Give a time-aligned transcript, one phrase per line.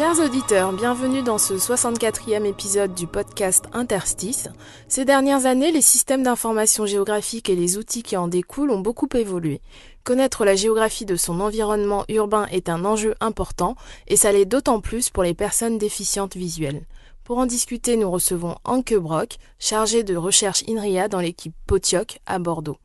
[0.00, 4.48] Chers auditeurs, bienvenue dans ce 64e épisode du podcast Interstice.
[4.88, 9.10] Ces dernières années, les systèmes d'information géographique et les outils qui en découlent ont beaucoup
[9.12, 9.60] évolué.
[10.02, 13.76] Connaître la géographie de son environnement urbain est un enjeu important
[14.08, 16.86] et ça l'est d'autant plus pour les personnes déficientes visuelles.
[17.22, 22.38] Pour en discuter, nous recevons Anke Brock, chargée de recherche INRIA dans l'équipe Potioc à
[22.38, 22.78] Bordeaux.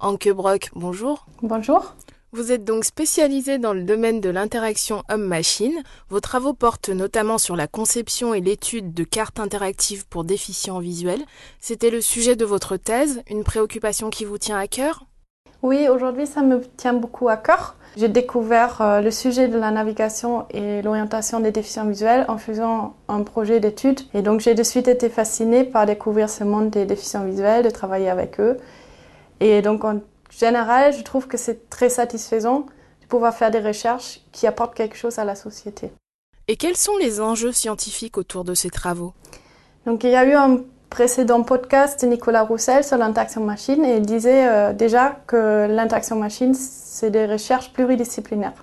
[0.00, 1.26] Anke Brock, bonjour.
[1.42, 1.94] Bonjour.
[2.34, 5.82] Vous êtes donc spécialisé dans le domaine de l'interaction homme-machine.
[6.08, 11.20] Vos travaux portent notamment sur la conception et l'étude de cartes interactives pour déficients visuels.
[11.60, 15.04] C'était le sujet de votre thèse, une préoccupation qui vous tient à cœur?
[15.60, 17.76] Oui, aujourd'hui, ça me tient beaucoup à cœur.
[17.98, 22.96] J'ai découvert euh, le sujet de la navigation et l'orientation des déficients visuels en faisant
[23.08, 24.00] un projet d'étude.
[24.14, 27.68] Et donc, j'ai de suite été fascinée par découvrir ce monde des déficients visuels, de
[27.68, 28.56] travailler avec eux.
[29.40, 30.00] Et donc, en
[30.38, 32.66] général, je trouve que c'est très satisfaisant
[33.00, 35.92] de pouvoir faire des recherches qui apportent quelque chose à la société.
[36.48, 39.12] Et quels sont les enjeux scientifiques autour de ces travaux?
[39.86, 40.60] Donc il y a eu un
[40.90, 46.16] précédent podcast de Nicolas Roussel sur l'interaction machine et il disait euh, déjà que l'interaction
[46.16, 48.62] machine, c'est des recherches pluridisciplinaires.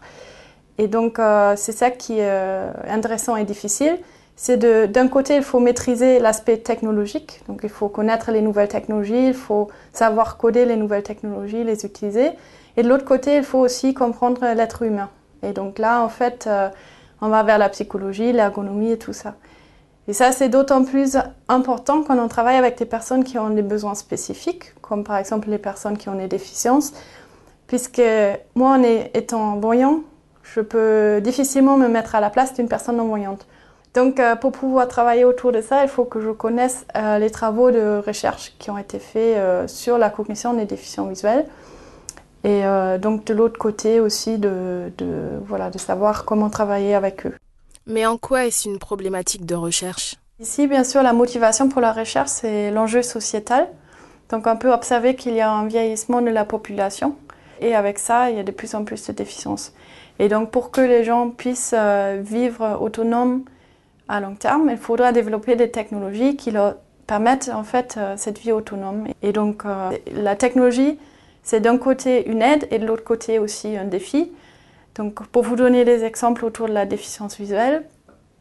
[0.78, 3.97] Et donc euh, c'est ça qui est euh, intéressant et difficile.
[4.41, 8.69] C'est de- d'un côté, il faut maîtriser l'aspect technologique, donc il faut connaître les nouvelles
[8.69, 12.31] technologies, il faut savoir coder les nouvelles technologies, les utiliser.
[12.77, 15.09] Et de l'autre côté, il faut aussi comprendre l'être humain.
[15.43, 16.69] Et donc là, en fait, euh,
[17.19, 19.35] on va vers la psychologie, l'ergonomie et tout ça.
[20.07, 21.17] Et ça, c'est d'autant plus
[21.49, 25.49] important quand on travaille avec des personnes qui ont des besoins spécifiques, comme par exemple
[25.49, 26.93] les personnes qui ont des déficiences,
[27.67, 28.01] puisque
[28.55, 29.99] moi, en étant voyant,
[30.43, 33.45] je peux difficilement me mettre à la place d'une personne non-voyante.
[33.95, 37.31] Donc, euh, pour pouvoir travailler autour de ça, il faut que je connaisse euh, les
[37.31, 41.45] travaux de recherche qui ont été faits euh, sur la cognition des déficients visuels.
[42.45, 42.61] Et
[43.01, 47.35] donc, de l'autre côté aussi, de, de, voilà, de savoir comment travailler avec eux.
[47.85, 50.16] Mais en quoi est-ce une problématique de recherche?
[50.39, 53.67] Ici, bien sûr, la motivation pour la recherche, c'est l'enjeu sociétal.
[54.29, 57.17] Donc, on peut observer qu'il y a un vieillissement de la population.
[57.59, 59.73] Et avec ça, il y a de plus en plus de déficiences.
[60.17, 61.75] Et donc, pour que les gens puissent
[62.22, 63.44] vivre autonomes
[64.09, 66.75] à long terme, il faudra développer des technologies qui leur
[67.08, 69.08] permettent en fait euh, cette vie autonome.
[69.22, 71.00] Et donc, euh, la technologie,
[71.44, 74.31] c'est d'un côté une aide et de l'autre côté aussi un défi.
[74.96, 77.84] Donc, pour vous donner des exemples autour de la déficience visuelle,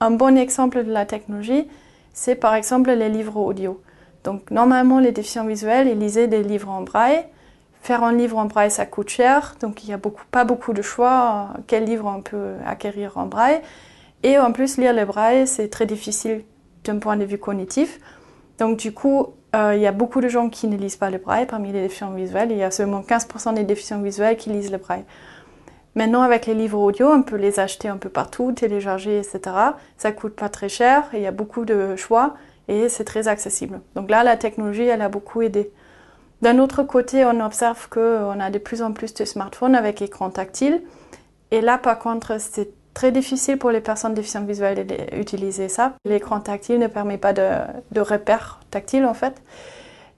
[0.00, 1.66] un bon exemple de la technologie,
[2.12, 3.80] c'est par exemple les livres audio.
[4.24, 7.24] Donc normalement, les déficients visuels, ils lisaient des livres en braille.
[7.82, 10.00] Faire un livre en braille, ça coûte cher, donc il n'y a
[10.30, 13.60] pas beaucoup de choix euh, quel livre on peut acquérir en braille.
[14.22, 16.44] Et en plus, lire le braille, c'est très difficile
[16.84, 18.00] d'un point de vue cognitif.
[18.58, 21.18] Donc du coup, euh, il y a beaucoup de gens qui ne lisent pas le
[21.18, 22.50] braille parmi les déficients visuels.
[22.50, 25.04] Il y a seulement 15% des déficients visuels qui lisent le braille.
[25.94, 29.40] Maintenant, avec les livres audio, on peut les acheter un peu partout, télécharger, etc.
[29.96, 32.34] Ça coûte pas très cher, il y a beaucoup de choix
[32.68, 33.80] et c'est très accessible.
[33.94, 35.72] Donc là, la technologie, elle a beaucoup aidé.
[36.42, 40.30] D'un autre côté, on observe qu'on a de plus en plus de smartphones avec écran
[40.30, 40.82] tactile.
[41.50, 45.92] Et là, par contre, c'est très difficile pour les personnes déficientes visuelles d'utiliser ça.
[46.04, 47.48] L'écran tactile ne permet pas de,
[47.92, 49.40] de repère tactile, en fait.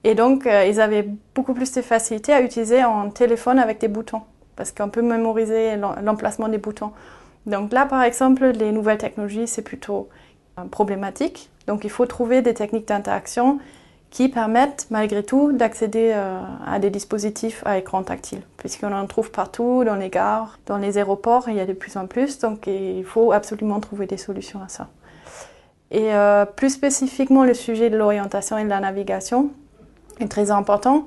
[0.03, 3.87] Et donc, euh, ils avaient beaucoup plus de facilité à utiliser un téléphone avec des
[3.87, 4.23] boutons
[4.55, 6.91] parce qu'on peut mémoriser l'em- l'emplacement des boutons.
[7.45, 10.09] Donc là, par exemple, les nouvelles technologies, c'est plutôt
[10.57, 11.51] euh, problématique.
[11.67, 13.59] Donc il faut trouver des techniques d'interaction
[14.11, 19.31] qui permettent malgré tout d'accéder euh, à des dispositifs à écran tactile, puisqu'on en trouve
[19.31, 22.67] partout, dans les gares, dans les aéroports, il y a de plus en plus, donc
[22.67, 24.89] il faut absolument trouver des solutions à ça.
[25.91, 29.49] Et euh, plus spécifiquement, le sujet de l'orientation et de la navigation
[30.19, 31.05] est très important,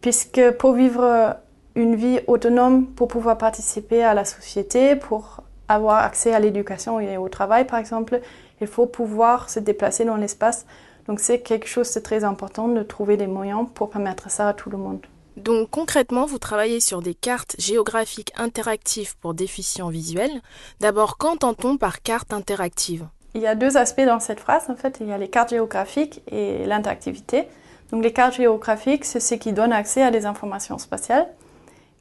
[0.00, 1.36] puisque pour vivre
[1.74, 7.16] une vie autonome pour pouvoir participer à la société, pour avoir accès à l'éducation et
[7.16, 8.20] au travail, par exemple,
[8.60, 10.66] il faut pouvoir se déplacer dans l'espace.
[11.06, 14.54] Donc c'est quelque chose de très important de trouver des moyens pour permettre ça à
[14.54, 15.00] tout le monde.
[15.36, 20.40] Donc concrètement, vous travaillez sur des cartes géographiques interactives pour déficients visuels.
[20.80, 23.06] D'abord, qu'entend-on par carte interactive?
[23.34, 24.98] Il y a deux aspects dans cette phrase, en fait.
[25.00, 27.48] Il y a les cartes géographiques et l'interactivité.
[27.90, 31.26] Donc les cartes géographiques, c'est ce qui donne accès à des informations spatiales.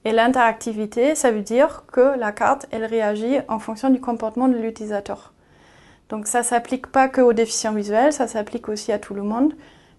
[0.05, 4.57] Et l'interactivité, ça veut dire que la carte, elle réagit en fonction du comportement de
[4.57, 5.33] l'utilisateur.
[6.13, 9.55] Donc ça s'applique pas que aux déficients visuels, ça s'applique aussi à tout le monde.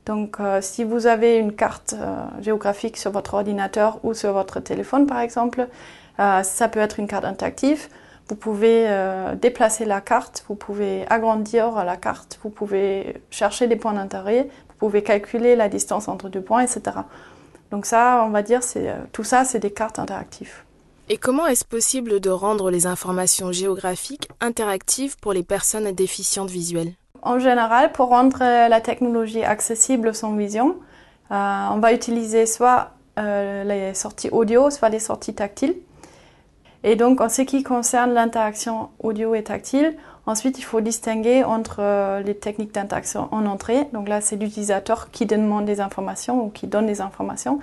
[0.07, 4.61] Donc euh, si vous avez une carte euh, géographique sur votre ordinateur ou sur votre
[4.61, 5.67] téléphone par exemple,
[6.21, 7.89] euh, ça peut être une carte interactive.
[8.29, 8.89] Vous pouvez
[9.43, 14.75] déplacer la carte, vous pouvez agrandir la carte, vous pouvez chercher des points d'intérêt, vous
[14.79, 16.97] pouvez calculer la distance entre deux points, etc.
[17.73, 18.61] Donc ça, on va dire,
[19.13, 20.63] tout ça, c'est des cartes interactives.
[21.11, 26.95] Et comment est-ce possible de rendre les informations géographiques interactives pour les personnes déficientes visuelles?
[27.21, 30.77] En général, pour rendre euh, la technologie accessible sans vision,
[31.31, 35.75] euh, on va utiliser soit euh, les sorties audio, soit les sorties tactiles.
[36.85, 42.21] Et donc, en ce qui concerne l'interaction audio et tactile, ensuite, il faut distinguer entre
[42.21, 43.89] les techniques d'interaction en entrée.
[43.93, 47.59] Donc là, c'est l'utilisateur qui demande des informations ou qui donne des informations.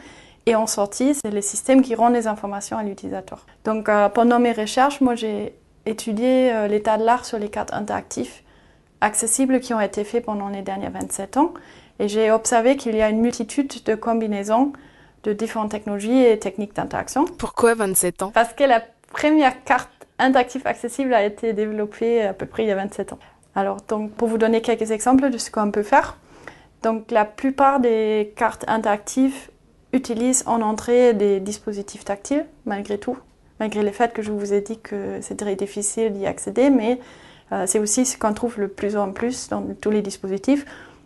[0.45, 3.45] Et en sortie, c'est le système qui rend les informations à l'utilisateur.
[3.63, 5.53] Donc, euh, pendant mes recherches, moi, j'ai
[5.85, 8.33] étudié euh, l'état de l'art sur les cartes interactives
[9.01, 11.53] accessibles qui ont été faits pendant les derniers 27 ans.
[11.99, 14.73] Et j'ai observé qu'il y a une multitude de combinaisons
[15.23, 17.25] de différentes technologies et techniques d'interaction.
[17.25, 18.31] Pourquoi 27 ans?
[18.31, 22.71] Parce que la première carte interactive accessible a été développée à peu près il y
[22.71, 23.19] a 27 ans.
[23.53, 26.17] Alors, donc, pour vous donner quelques exemples de ce qu'on peut faire,
[26.81, 29.50] donc la plupart des cartes interactives
[29.93, 33.17] utilisent en entrée des dispositifs tactiles, malgré tout,
[33.59, 36.99] malgré le fait que je vous ai dit que c'est très difficile d'y accéder, mais
[37.51, 40.65] euh, c'est aussi ce qu'on trouve le plus en plus dans tous les dispositifs.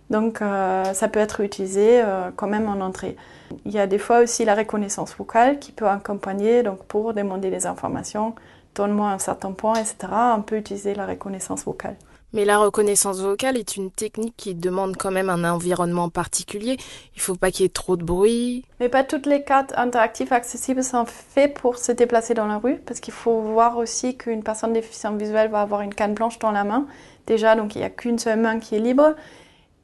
[0.10, 3.18] Donc, euh, ça peut être utilisé euh, quand même en entrée.
[3.66, 7.50] Il y a des fois aussi la reconnaissance vocale qui peut accompagner, donc pour demander
[7.50, 8.36] des informations,
[8.76, 9.96] donne-moi un certain point, etc.
[10.38, 11.96] On peut utiliser la reconnaissance vocale.
[12.36, 16.76] Mais la reconnaissance vocale est une technique qui demande quand même un environnement particulier.
[17.16, 18.66] Il faut pas qu'il y ait trop de bruit.
[18.82, 22.76] Mais pas toutes les cartes interactives accessibles sont faites pour se déplacer dans la rue,
[22.86, 26.52] parce qu'il faut voir aussi qu'une personne déficiente visuelle va avoir une canne blanche dans
[26.52, 26.88] la main.
[27.26, 29.16] Déjà, donc il n'y a qu'une seule main qui est libre.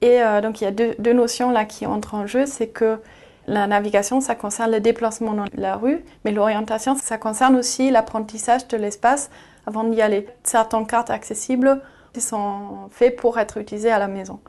[0.01, 2.67] Et euh, donc il y a deux, deux, notions là qui entrent en jeu, c'est
[2.67, 2.97] que
[3.47, 8.67] la navigation, ça concerne le déplacement dans la rue, mais l'orientation, ça concerne aussi l'apprentissage
[8.67, 9.29] de l'espace
[9.65, 10.27] avant d'y aller.
[10.43, 11.81] Certaines cartes accessibles
[12.19, 14.39] sont faites pour être utilisées à la maison.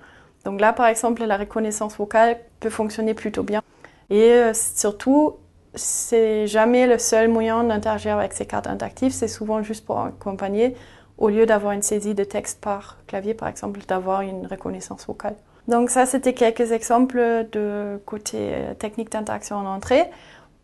[0.44, 3.62] Donc là, par exemple, la reconnaissance vocale peut fonctionner plutôt bien.
[4.10, 5.36] Et euh, surtout,
[5.74, 10.74] c'est jamais le seul moyen d'interagir avec ces cartes interactives, c'est souvent juste pour accompagner
[11.18, 15.36] au lieu d'avoir une saisie de texte par clavier, par exemple, d'avoir une reconnaissance vocale.
[15.68, 20.10] Donc ça, c'était quelques exemples de côté technique d'interaction en entrée.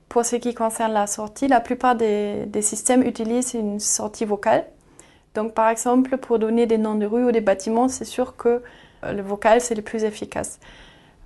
[0.09, 4.65] Pour ce qui concerne la sortie, la plupart des, systèmes utilisent une sortie vocale.
[5.35, 8.63] Donc par exemple, pour donner des noms de rues ou des bâtiments, c'est sûr que
[9.05, 10.59] le vocal, c'est le plus efficace.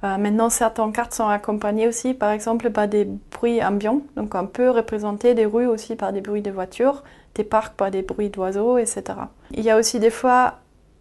[0.05, 4.03] Euh, maintenant, certaines cartes sont accompagnées aussi, par exemple, par des bruits ambiants.
[4.17, 7.05] Donc on peut représenter des rues aussi par des bruits de voitures,
[7.35, 9.05] des parcs par des bruits d'oiseaux, etc.
[9.53, 10.55] Il y a aussi des fois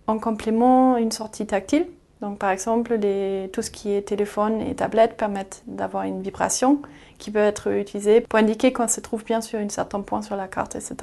[0.08, 1.88] en complément une sortie tactile.
[2.22, 6.80] Donc par exemple, les, tout ce qui est téléphone et tablette permettent d'avoir une vibration
[7.18, 10.36] qui peut être utilisée pour indiquer qu'on se trouve bien sur un certain point sur
[10.36, 10.96] la carte, etc.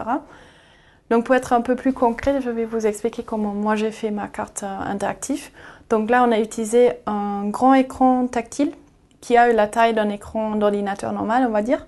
[1.11, 4.11] Donc pour être un peu plus concret, je vais vous expliquer comment moi j'ai fait
[4.11, 5.51] ma carte interactive.
[5.91, 8.73] Donc là, on a utilisé un grand écran tactile
[9.21, 11.87] qui a eu la taille d'un écran d'ordinateur normal, on va dire.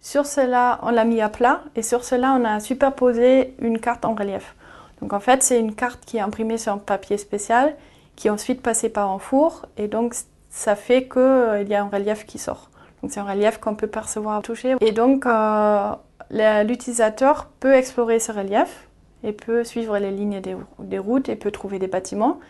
[0.00, 4.04] Sur cela, on l'a mis à plat et sur cela, on a superposé une carte
[4.04, 4.54] en relief.
[5.00, 7.74] Donc en fait, c'est une carte qui est imprimée sur un papier spécial
[8.16, 10.14] qui est ensuite passé par un four et donc
[10.50, 12.68] ça fait qu'il euh, y a un relief qui sort.
[13.00, 14.76] Donc c'est un relief qu'on peut percevoir toucher.
[14.80, 15.92] Et donc euh,
[16.32, 18.88] l'utilisateur peut explorer ce relief
[19.24, 22.40] et peut suivre les lignes des, routes et peut trouver des bâtiments.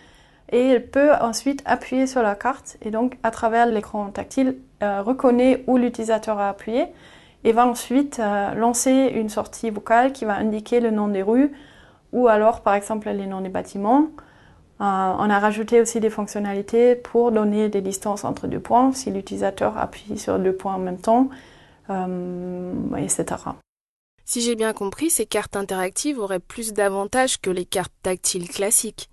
[0.50, 5.02] Et il peut ensuite appuyer sur la carte et donc à travers l'écran tactile euh,
[5.02, 6.86] reconnaît où l'utilisateur a appuyé
[7.44, 11.52] et va ensuite euh, lancer une sortie vocale qui va indiquer le nom des rues
[12.12, 14.08] ou alors par exemple les noms des bâtiments.
[14.80, 19.10] Euh, on a rajouté aussi des fonctionnalités pour donner des distances entre deux points si
[19.10, 21.28] l'utilisateur appuie sur deux points en même temps,
[22.98, 23.24] etc.
[24.24, 29.10] Si j'ai bien compris, ces cartes interactives auraient plus d'avantages que les cartes tactiles classiques.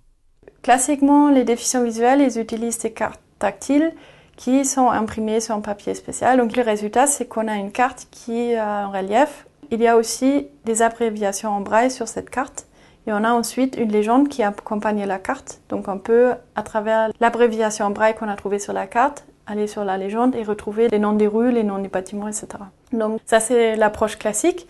[0.62, 3.92] Classiquement, les déficients visuels, ils utilisent ces cartes tactiles
[4.36, 6.38] qui sont imprimées sur un papier spécial.
[6.38, 9.46] Donc le résultat, c'est qu'on a une carte qui a un relief.
[9.70, 12.66] Il y a aussi des abréviations en braille sur cette carte.
[13.06, 15.60] Et on a ensuite une légende qui accompagne la carte.
[15.68, 19.66] Donc on peut, à travers l'abréviation en braille qu'on a trouvée sur la carte, aller
[19.66, 22.48] sur la légende et retrouver les noms des rues, les noms des bâtiments, etc.
[22.92, 24.66] Donc ça, c'est l'approche classique.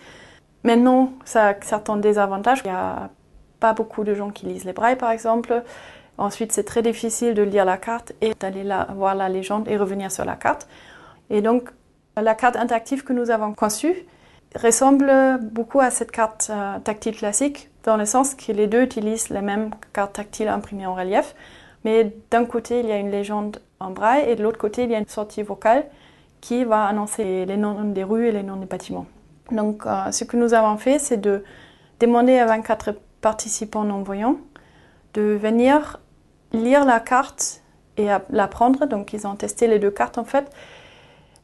[0.63, 2.61] Maintenant, ça a certains désavantages.
[2.65, 3.09] Il n'y a
[3.59, 5.63] pas beaucoup de gens qui lisent les brailles, par exemple.
[6.17, 8.63] Ensuite, c'est très difficile de lire la carte et d'aller
[8.95, 10.67] voir la légende et revenir sur la carte.
[11.29, 11.69] Et donc,
[12.15, 13.95] la carte interactive que nous avons conçue
[14.55, 19.29] ressemble beaucoup à cette carte euh, tactile classique, dans le sens que les deux utilisent
[19.29, 21.35] la même carte tactile imprimée en relief.
[21.85, 24.91] Mais d'un côté, il y a une légende en braille et de l'autre côté, il
[24.91, 25.85] y a une sortie vocale
[26.41, 29.05] qui va annoncer les noms des rues et les noms des bâtiments.
[29.51, 31.43] Donc, euh, ce que nous avons fait, c'est de
[31.99, 34.37] demandé à 24 participants non-voyants
[35.13, 35.99] de venir
[36.53, 37.61] lire la carte
[37.97, 38.85] et la prendre.
[38.85, 40.51] Donc ils ont testé les deux cartes en fait.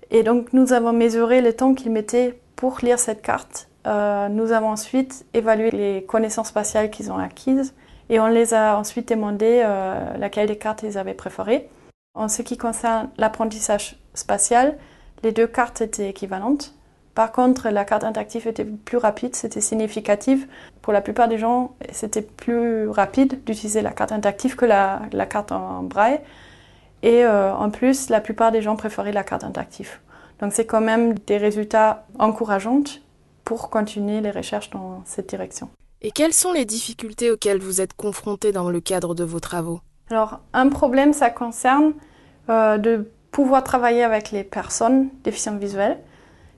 [0.10, 3.68] Et donc nous avons mesuré le temps qu'ils mettaient pour lire cette carte.
[3.86, 7.74] Euh, nous avons ensuite évalué les connaissances spatiales qu'ils ont acquises
[8.10, 11.70] et on les a ensuite demandé euh, laquelle des cartes ils avaient préférées.
[12.16, 14.78] En ce qui concerne l'apprentissage spatial,
[15.24, 16.74] les deux cartes étaient équivalentes.
[17.18, 20.48] Par contre, la carte interactive était plus rapide, c'était significatif.
[20.84, 25.52] Pour la plupart des gens, c'était plus rapide d'utiliser la carte interactive que la, carte
[25.52, 26.20] en braille.
[27.02, 29.98] Et euh, en plus, la plupart des gens préféraient la carte interactive.
[30.42, 32.84] Donc c'est quand même des résultats encourageants
[33.46, 35.70] pour continuer les recherches dans cette direction.
[36.04, 39.80] Et quelles sont les difficultés auxquelles vous êtes confrontés dans le cadre de vos travaux?
[40.12, 41.94] Alors un problème, ça concerne
[42.50, 45.98] euh, de pouvoir travailler avec les personnes déficientes visuelles,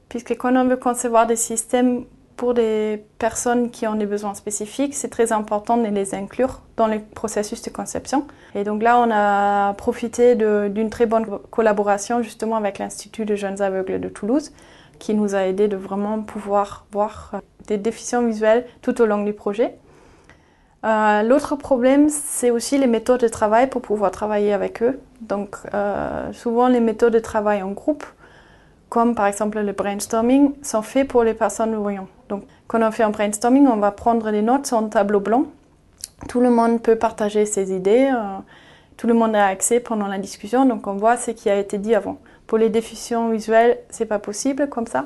[0.10, 4.96] puisque quand on veut concevoir des systèmes pour des personnes qui ont des besoins spécifiques,
[4.96, 8.26] c'est très important de les inclure dans le processus de conception.
[8.56, 13.62] Et donc là, on a profité d'une très bonne collaboration justement avec l'Institut de jeunes
[13.62, 14.52] aveugles de Toulouse,
[15.00, 19.34] qui nous a aidé de vraiment pouvoir voir des déficients visuels tout au long du
[19.34, 19.76] projet.
[20.86, 25.00] Euh, l'autre problème, c'est aussi les méthodes de travail pour pouvoir travailler avec eux.
[25.20, 28.06] Donc, euh, souvent, les méthodes de travail en groupe,
[28.90, 32.10] comme par exemple le brainstorming, sont faits pour les personnes voyantes.
[32.28, 35.46] Donc, quand on fait un brainstorming, on va prendre des notes sur un tableau blanc.
[36.28, 38.12] Tout le monde peut partager ses idées.
[38.14, 38.38] Euh,
[38.98, 41.78] tout le monde a accès pendant la discussion, donc on voit ce qui a été
[41.78, 42.18] dit avant.
[42.48, 45.06] Pour les déficients visuels, c'est pas possible comme ça.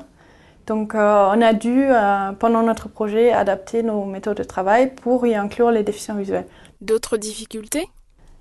[0.66, 5.28] Donc, euh, on a dû, euh, pendant notre projet, adapter nos méthodes de travail pour
[5.28, 6.48] y inclure les déficients visuels.
[6.82, 7.88] D'autres difficultés?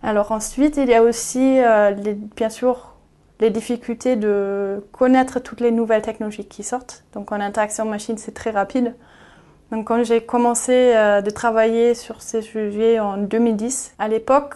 [0.02, 1.61] Alors ensuite, il y a aussi,
[2.02, 2.91] les, bien sûr,
[3.42, 7.04] les difficultés de connaître toutes les nouvelles technologies qui sortent.
[7.12, 8.94] Donc, en interaction machine, c'est très rapide.
[9.70, 14.54] Donc, quand j'ai commencé de travailler sur ces sujets en 2010, à l'époque,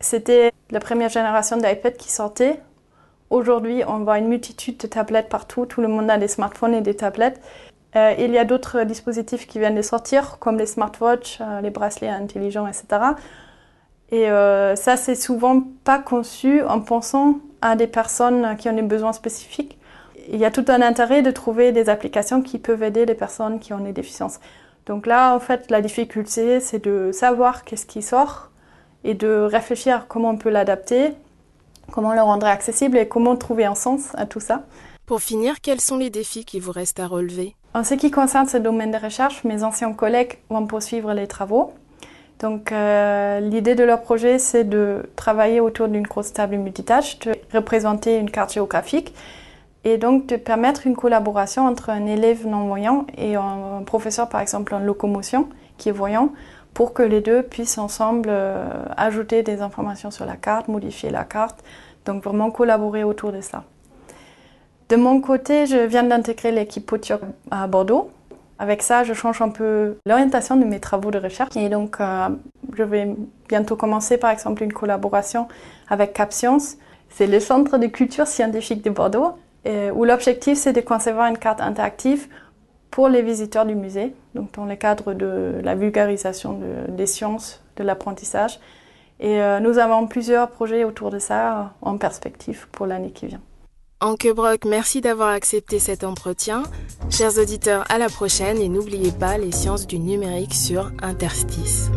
[0.00, 2.60] c'était la première génération d'iPad qui sortait.
[3.28, 5.66] Aujourd'hui, on voit une multitude de tablettes partout.
[5.66, 7.40] Tout le monde a des smartphones et des tablettes.
[7.96, 11.70] Euh, il y a d'autres dispositifs qui viennent de sortir, comme les smartwatches, euh, les
[11.70, 12.86] bracelets intelligents, etc.
[14.10, 18.82] Et euh, ça, c'est souvent pas conçu en pensant à des personnes qui ont des
[18.82, 19.78] besoins spécifiques.
[20.28, 23.58] Il y a tout un intérêt de trouver des applications qui peuvent aider les personnes
[23.58, 24.40] qui ont des déficiences.
[24.86, 28.50] Donc là, en fait, la difficulté, c'est de savoir qu'est-ce qui sort
[29.04, 31.12] et de réfléchir à comment on peut l'adapter,
[31.90, 34.64] comment le rendre accessible et comment trouver un sens à tout ça.
[35.06, 37.56] Pour finir, quels sont les défis qui vous restent à relever?
[37.74, 41.72] En ce qui concerne ce domaine de recherche, mes anciens collègues vont poursuivre les travaux.
[42.40, 47.34] Donc euh, l'idée de leur projet, c'est de travailler autour d'une grosse table multitâche, de
[47.52, 49.14] représenter une carte géographique
[49.84, 54.74] et donc de permettre une collaboration entre un élève non-voyant et un professeur, par exemple,
[54.74, 56.30] en locomotion, qui est voyant,
[56.74, 61.24] pour que les deux puissent ensemble euh, ajouter des informations sur la carte, modifier la
[61.24, 61.62] carte,
[62.06, 63.64] donc vraiment collaborer autour de ça.
[64.88, 67.20] De mon côté, je viens d'intégrer l'équipe Potiok
[67.50, 68.10] à Bordeaux.
[68.60, 71.56] Avec ça, je change un peu l'orientation de mes travaux de recherche.
[71.56, 72.28] Et donc, euh,
[72.76, 73.08] je vais
[73.48, 75.48] bientôt commencer, par exemple, une collaboration
[75.88, 76.76] avec CapScience.
[77.08, 79.32] C'est le centre de culture scientifique de Bordeaux,
[79.66, 82.28] où l'objectif, c'est de concevoir une carte interactive
[82.90, 87.82] pour les visiteurs du musée, donc dans le cadre de la vulgarisation des sciences, de
[87.82, 88.60] l'apprentissage.
[89.20, 93.26] Et euh, nous avons plusieurs projets autour de ça euh, en perspective pour l'année qui
[93.26, 93.42] vient.
[94.02, 96.62] Anke Brock, merci d'avoir accepté cet entretien.
[97.10, 101.90] Chers auditeurs, à la prochaine et n'oubliez pas les sciences du numérique sur Interstice.